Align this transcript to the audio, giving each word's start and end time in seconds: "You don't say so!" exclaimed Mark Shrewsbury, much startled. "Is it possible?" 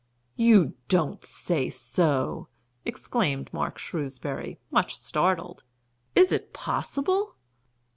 "You 0.35 0.73
don't 0.87 1.23
say 1.23 1.69
so!" 1.69 2.47
exclaimed 2.85 3.53
Mark 3.53 3.77
Shrewsbury, 3.77 4.59
much 4.71 4.97
startled. 4.99 5.63
"Is 6.15 6.31
it 6.31 6.53
possible?" 6.53 7.35